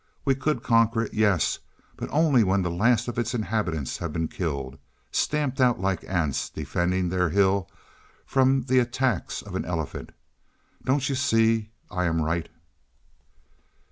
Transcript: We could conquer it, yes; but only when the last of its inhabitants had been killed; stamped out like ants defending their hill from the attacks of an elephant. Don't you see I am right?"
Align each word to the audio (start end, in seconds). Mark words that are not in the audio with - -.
We 0.25 0.33
could 0.33 0.63
conquer 0.63 1.03
it, 1.03 1.13
yes; 1.13 1.59
but 1.95 2.09
only 2.11 2.43
when 2.43 2.63
the 2.63 2.71
last 2.71 3.07
of 3.07 3.19
its 3.19 3.35
inhabitants 3.35 3.99
had 3.99 4.11
been 4.11 4.29
killed; 4.29 4.79
stamped 5.11 5.61
out 5.61 5.79
like 5.79 6.03
ants 6.07 6.49
defending 6.49 7.09
their 7.09 7.29
hill 7.29 7.69
from 8.25 8.63
the 8.63 8.79
attacks 8.79 9.43
of 9.43 9.53
an 9.53 9.63
elephant. 9.63 10.11
Don't 10.83 11.07
you 11.07 11.13
see 11.13 11.69
I 11.91 12.05
am 12.05 12.19
right?" 12.19 12.49